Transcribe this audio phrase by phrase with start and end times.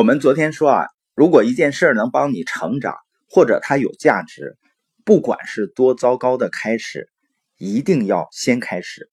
[0.00, 2.96] 我们昨天说啊，如果一件事儿能帮你成长，
[3.28, 4.56] 或者它有价值，
[5.04, 7.10] 不管是多糟糕的开始，
[7.58, 9.10] 一定要先开始。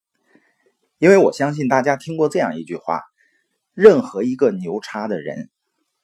[0.98, 3.02] 因为我相信大家听过这样一句话：
[3.74, 5.50] 任何一个牛叉的人，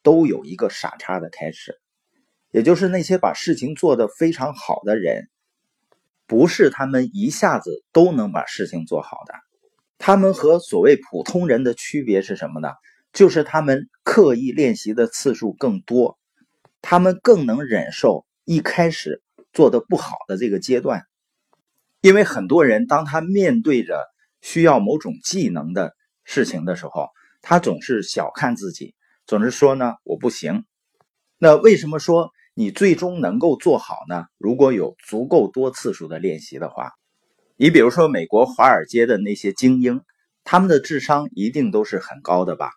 [0.02, 1.80] 都有一个傻叉的开始。
[2.52, 5.30] 也就是那些把事情做得非常好的人，
[6.28, 9.34] 不是他们一下子都能把事情做好的。
[9.98, 12.68] 他们和所谓普通人的区别是什么呢？
[13.14, 16.18] 就是他们刻意练习的次数更多，
[16.82, 19.22] 他们更能忍受一开始
[19.54, 21.04] 做的不好的这个阶段。
[22.02, 24.04] 因为很多人当他面对着
[24.42, 25.94] 需要某种技能的
[26.26, 27.08] 事情的时候，
[27.42, 30.66] 他总是小看自己，总是说呢我不行。
[31.38, 32.32] 那为什么说？
[32.56, 34.26] 你最终能够做好呢？
[34.38, 36.92] 如果有足够多次数的练习的话，
[37.58, 40.02] 你比如说美国华尔街的那些精英，
[40.44, 42.70] 他们的智商一定都是很高的吧？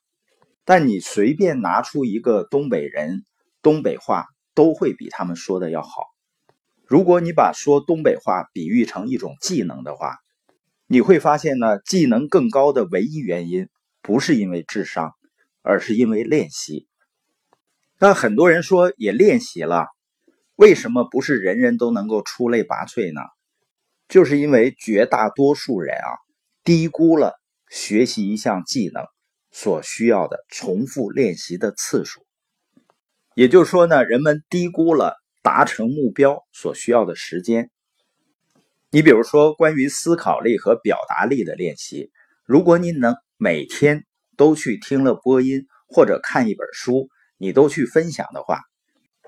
[0.67, 3.25] 但你随便拿出一个东北人，
[3.63, 6.03] 东北话都会比他们说的要好。
[6.85, 10.17] 如果你把说东北话比喻成一种技能的话，
[10.89, 13.69] 你会发现呢，技能更高的唯一原因
[14.03, 15.13] 不是因为智商，
[15.63, 16.89] 而是因为练习。
[17.99, 19.87] 那很多人说也练习了，
[20.57, 23.21] 为什么不是人人都能够出类拔萃呢？
[24.09, 26.11] 就是因为绝大多数人啊
[26.65, 27.35] 低估了
[27.71, 29.05] 学习一项技能
[29.57, 32.21] 所需要的重复练习的次数。
[33.35, 37.71] 也就是说呢，人们低估了达成目标所需要的时间。
[38.91, 42.11] 你比如说，关于思考力和表达力的练习，
[42.45, 44.05] 如果你能每天
[44.37, 47.09] 都去听了播音或者看一本书。
[47.39, 48.63] 你都去分享的话，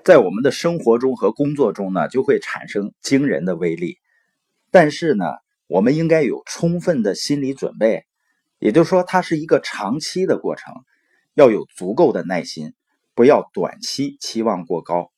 [0.03, 3.99] 在我们的生活中和工作中呢，就会产生惊人的威力。
[4.71, 5.25] 但是呢，
[5.67, 8.07] 我们应该有充分的心理准备，
[8.59, 10.73] 也就是说，它是一个长期的过程，
[11.33, 12.73] 要有足够的耐心，
[13.15, 15.11] 不要短期期望过高。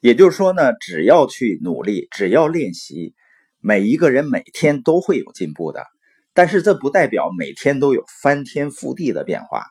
[0.00, 3.14] 也就是说呢，只要去努力，只要练习，
[3.58, 5.84] 每一个人每天都会有进步的。
[6.32, 9.66] 但是这不代表每天都有翻天覆地的变化。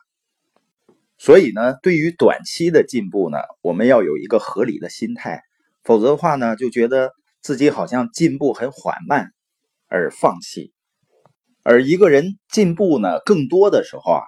[1.16, 5.42] 所以呢，对于短期的进步呢，我们要有一个合理的心态，
[5.82, 9.32] 否则的话呢，就觉得自己好像进步很缓慢
[9.88, 10.72] 而放弃。
[11.62, 14.22] 而一个人进步呢，更多的时候啊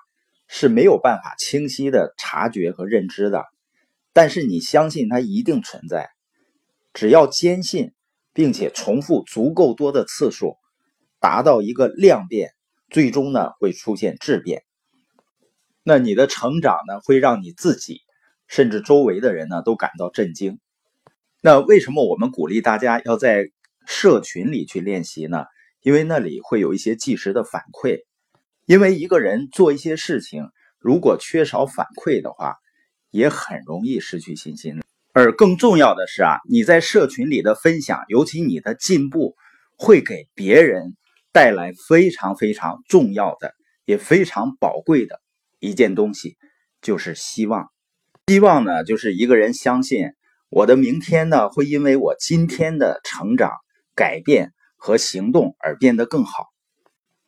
[0.48, 3.44] 是没有办法清晰的察觉和认知的，
[4.12, 6.10] 但是你相信它一定存在，
[6.92, 7.92] 只要坚信，
[8.34, 10.56] 并且重复足够多的次数，
[11.20, 12.50] 达到一个量变，
[12.90, 14.62] 最终呢会出现质变。
[15.82, 18.02] 那你的成长呢，会让你自己，
[18.46, 20.60] 甚至周围的人呢，都感到震惊。
[21.40, 23.50] 那为什么我们鼓励大家要在
[23.86, 25.44] 社群里去练习呢？
[25.82, 28.00] 因为那里会有一些即时的反馈。
[28.66, 30.48] 因为一个人做一些事情，
[30.78, 32.54] 如果缺少反馈的话，
[33.10, 34.80] 也很容易失去信心。
[35.12, 39.34] 而更重要的是啊，你在社群里的分享，尤其你的进步，
[39.76, 40.96] 会给别人
[41.32, 43.52] 带来非常非常重要的，
[43.84, 45.20] 也非常宝贵的。
[45.58, 46.36] 一件东西
[46.80, 47.68] 就是希望，
[48.28, 50.06] 希望呢，就是一个人相信
[50.48, 53.50] 我的明天呢，会因为我今天的成长、
[53.94, 56.48] 改变和行动而变得更好。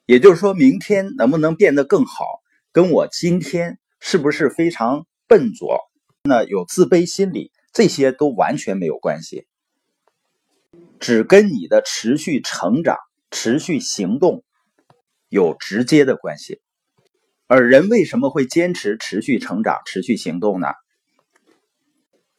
[0.07, 2.27] 也就是说，明天能不能变得更好，
[2.73, 5.79] 跟我今天是不是非常笨拙、
[6.25, 9.47] 那有自卑心理，这些都完全没有关系，
[10.99, 12.99] 只跟你的持续成长、
[13.31, 14.43] 持续行动
[15.29, 16.61] 有直接的关系。
[17.47, 20.67] 而人为什么会坚持持续成长、持续行动呢？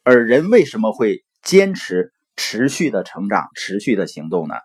[0.02, 4.56] 而人为什么会坚持持续的成长、持续的行动呢？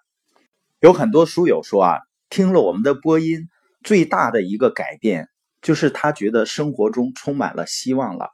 [0.82, 3.50] 有很多书友说啊，听了我们的播音，
[3.84, 5.30] 最大的一个改变
[5.62, 8.32] 就是他觉得生活中充满了希望了。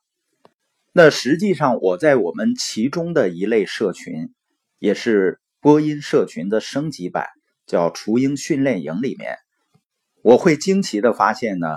[0.94, 4.34] 那实际上，我在我们其中的一类社群，
[4.80, 7.28] 也是播音社群的升级版，
[7.66, 9.36] 叫雏鹰训练营里面，
[10.22, 11.68] 我会惊奇的发现呢。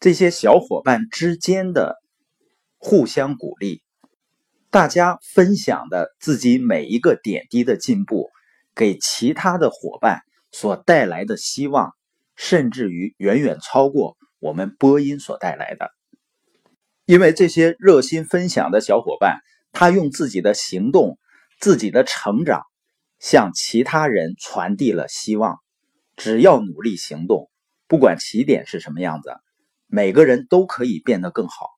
[0.00, 1.96] 这些小伙伴之间的
[2.76, 3.80] 互相鼓励，
[4.70, 8.28] 大家分享的自己每一个点滴的进步，
[8.74, 11.92] 给其他的伙伴所带来的希望，
[12.36, 15.90] 甚至于远远超过我们播音所带来的。
[17.04, 19.40] 因为这些热心分享的小伙伴，
[19.72, 21.18] 他用自己的行动、
[21.60, 22.62] 自己的成长，
[23.18, 25.58] 向其他人传递了希望。
[26.16, 27.50] 只要努力行动，
[27.86, 29.34] 不管起点是什么样子。
[29.86, 31.73] 每个人都可以变得更好。